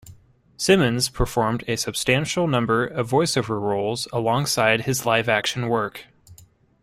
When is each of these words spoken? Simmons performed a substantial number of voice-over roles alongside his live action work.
Simmons 0.57 1.09
performed 1.09 1.63
a 1.67 1.75
substantial 1.75 2.47
number 2.47 2.87
of 2.87 3.05
voice-over 3.07 3.59
roles 3.59 4.07
alongside 4.11 4.81
his 4.81 5.05
live 5.05 5.29
action 5.29 5.67
work. 5.69 6.05